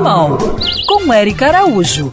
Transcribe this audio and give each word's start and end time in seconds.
Animal, 0.00 0.38
com 0.86 1.12
Eric 1.12 1.44
Araújo. 1.44 2.10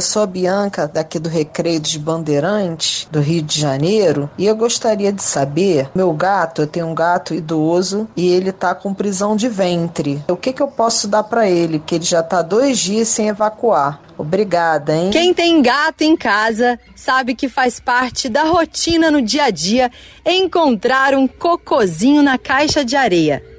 Sou 0.00 0.22
a 0.22 0.26
Bianca, 0.26 0.88
daqui 0.88 1.18
do 1.18 1.28
Recreio 1.28 1.78
dos 1.78 1.94
Bandeirantes, 1.98 3.06
do 3.12 3.20
Rio 3.20 3.42
de 3.42 3.60
Janeiro, 3.60 4.30
e 4.38 4.46
eu 4.46 4.56
gostaria 4.56 5.12
de 5.12 5.22
saber: 5.22 5.90
meu 5.94 6.10
gato, 6.14 6.62
eu 6.62 6.66
tenho 6.66 6.86
um 6.86 6.94
gato 6.94 7.34
idoso 7.34 8.08
e 8.16 8.26
ele 8.30 8.50
tá 8.50 8.74
com 8.74 8.94
prisão 8.94 9.36
de 9.36 9.46
ventre. 9.46 10.24
O 10.26 10.36
que, 10.36 10.54
que 10.54 10.62
eu 10.62 10.68
posso 10.68 11.06
dar 11.06 11.24
para 11.24 11.50
ele? 11.50 11.78
Porque 11.78 11.96
ele 11.96 12.04
já 12.04 12.22
tá 12.22 12.40
dois 12.40 12.78
dias 12.78 13.06
sem 13.08 13.28
evacuar. 13.28 14.00
Obrigada, 14.16 14.96
hein? 14.96 15.10
Quem 15.10 15.34
tem 15.34 15.60
gato 15.60 16.00
em 16.00 16.16
casa 16.16 16.80
sabe 16.96 17.34
que 17.34 17.46
faz 17.46 17.78
parte 17.78 18.26
da 18.26 18.44
rotina 18.44 19.10
no 19.10 19.20
dia 19.20 19.44
a 19.44 19.50
dia 19.50 19.90
encontrar 20.24 21.14
um 21.14 21.28
cocozinho 21.28 22.22
na 22.22 22.38
caixa 22.38 22.82
de 22.82 22.96
areia. 22.96 23.49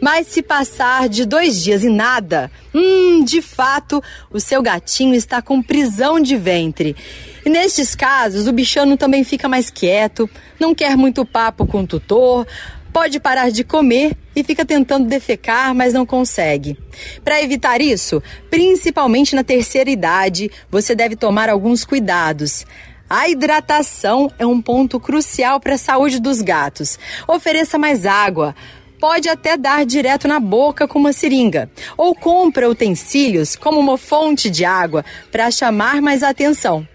Mas 0.00 0.28
se 0.28 0.42
passar 0.42 1.08
de 1.08 1.24
dois 1.26 1.62
dias 1.62 1.84
e 1.84 1.90
nada, 1.90 2.50
hum, 2.74 3.24
de 3.24 3.42
fato, 3.42 4.02
o 4.30 4.40
seu 4.40 4.62
gatinho 4.62 5.14
está 5.14 5.42
com 5.42 5.62
prisão 5.62 6.18
de 6.20 6.36
ventre. 6.36 6.96
E 7.44 7.50
nestes 7.50 7.94
casos, 7.94 8.46
o 8.46 8.52
bichano 8.52 8.96
também 8.96 9.24
fica 9.24 9.48
mais 9.48 9.70
quieto, 9.70 10.28
não 10.58 10.74
quer 10.74 10.96
muito 10.96 11.24
papo 11.24 11.66
com 11.66 11.82
o 11.82 11.86
tutor, 11.86 12.46
pode 12.92 13.20
parar 13.20 13.50
de 13.50 13.64
comer 13.64 14.16
e 14.34 14.42
fica 14.42 14.64
tentando 14.64 15.06
defecar, 15.06 15.74
mas 15.74 15.92
não 15.92 16.04
consegue. 16.04 16.76
Para 17.24 17.42
evitar 17.42 17.80
isso, 17.80 18.22
principalmente 18.50 19.34
na 19.34 19.44
terceira 19.44 19.90
idade, 19.90 20.50
você 20.70 20.94
deve 20.94 21.16
tomar 21.16 21.48
alguns 21.48 21.84
cuidados. 21.84 22.66
A 23.08 23.28
hidratação 23.28 24.30
é 24.38 24.46
um 24.46 24.62
ponto 24.62 25.00
crucial 25.00 25.58
para 25.58 25.74
a 25.74 25.78
saúde 25.78 26.20
dos 26.20 26.40
gatos. 26.42 26.96
Ofereça 27.26 27.76
mais 27.76 28.06
água 28.06 28.54
pode 29.00 29.28
até 29.28 29.56
dar 29.56 29.84
direto 29.86 30.28
na 30.28 30.38
boca 30.38 30.86
com 30.86 30.98
uma 30.98 31.12
seringa, 31.12 31.70
ou 31.96 32.14
compra 32.14 32.68
utensílios 32.68 33.56
como 33.56 33.80
uma 33.80 33.96
fonte 33.96 34.50
de 34.50 34.64
água 34.64 35.04
para 35.32 35.50
chamar 35.50 36.02
mais 36.02 36.22
atenção. 36.22 36.86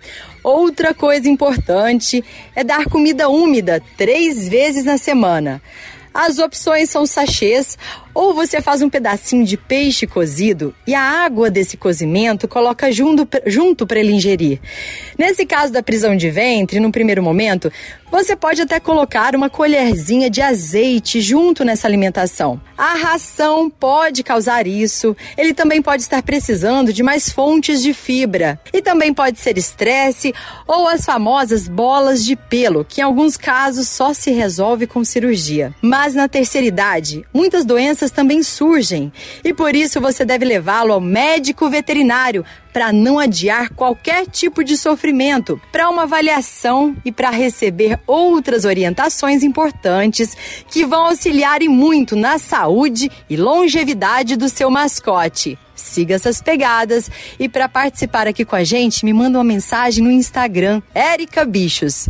Outra 0.43 0.93
coisa 0.93 1.27
importante 1.27 2.23
é 2.55 2.63
dar 2.63 2.85
comida 2.85 3.27
úmida 3.27 3.81
três 3.97 4.47
vezes 4.47 4.85
na 4.85 4.97
semana. 4.97 5.59
As 6.13 6.37
opções 6.37 6.89
são 6.89 7.05
sachês 7.05 7.77
ou 8.15 8.33
você 8.33 8.61
faz 8.61 8.81
um 8.81 8.89
pedacinho 8.89 9.45
de 9.45 9.57
peixe 9.57 10.07
cozido 10.07 10.73
e 10.87 10.95
a 10.95 11.01
água 11.01 11.51
desse 11.51 11.75
cozimento 11.75 12.47
coloca 12.47 12.89
junto, 12.91 13.27
junto 13.45 13.85
para 13.85 13.99
ele 13.99 14.13
ingerir. 14.13 14.61
Nesse 15.17 15.45
caso 15.45 15.73
da 15.73 15.83
prisão 15.83 16.15
de 16.15 16.31
ventre, 16.31 16.79
no 16.79 16.91
primeiro 16.91 17.21
momento, 17.21 17.69
você 18.09 18.33
pode 18.33 18.61
até 18.61 18.79
colocar 18.79 19.35
uma 19.35 19.49
colherzinha 19.49 20.29
de 20.29 20.41
azeite 20.41 21.19
junto 21.19 21.65
nessa 21.65 21.85
alimentação. 21.85 22.61
A 22.77 22.93
ração 22.93 23.69
pode 23.69 24.23
causar 24.23 24.67
isso. 24.67 25.15
Ele 25.37 25.53
também 25.53 25.81
pode 25.81 26.03
estar 26.03 26.23
precisando 26.23 26.93
de 26.93 27.03
mais 27.03 27.29
fontes 27.29 27.81
de 27.81 27.93
fibra. 27.93 28.59
E 28.71 28.81
também 28.81 29.13
pode 29.13 29.39
ser 29.39 29.57
estresse 29.57 30.33
ou 30.65 30.87
as 30.87 31.03
famosas 31.03 31.67
bolas 31.67 32.23
de 32.23 32.37
pelo, 32.37 32.85
que 32.85 33.01
em 33.01 33.03
alguns 33.03 33.35
casos 33.35 33.89
só 33.89 34.13
se 34.13 34.31
resolve 34.31 34.87
com 34.87 35.03
cirurgia. 35.03 35.73
Mas 35.81 36.13
na 36.13 36.29
terceira 36.29 36.67
idade, 36.67 37.25
muitas 37.33 37.65
doenças 37.65 38.04
doenças 38.05 38.11
também 38.11 38.43
surgem 38.43 39.11
e 39.43 39.53
por 39.53 39.75
isso 39.75 39.99
você 39.99 40.23
deve 40.23 40.45
levá-lo 40.45 40.93
ao 40.93 41.01
médico 41.01 41.69
veterinário 41.69 42.45
para 42.71 42.91
não 42.91 43.17
adiar 43.17 43.69
qualquer 43.69 44.27
tipo 44.27 44.63
de 44.63 44.77
sofrimento, 44.77 45.59
para 45.71 45.89
uma 45.89 46.03
avaliação 46.03 46.95
e 47.05 47.11
para 47.11 47.29
receber 47.29 47.99
outras 48.05 48.65
orientações 48.65 49.43
importantes 49.43 50.35
que 50.69 50.85
vão 50.85 51.07
auxiliar 51.07 51.61
e 51.61 51.69
muito 51.69 52.15
na 52.15 52.37
saúde 52.37 53.09
e 53.29 53.37
longevidade 53.37 54.35
do 54.35 54.49
seu 54.49 54.69
mascote. 54.69 55.57
Siga 55.73 56.15
essas 56.15 56.41
pegadas 56.41 57.09
e 57.39 57.47
para 57.47 57.69
participar 57.69 58.27
aqui 58.27 58.43
com 58.43 58.55
a 58.55 58.63
gente, 58.63 59.05
me 59.05 59.13
manda 59.13 59.37
uma 59.37 59.43
mensagem 59.43 60.03
no 60.03 60.11
Instagram, 60.11 60.81
Erica 60.93 61.45
Bichos. 61.45 62.09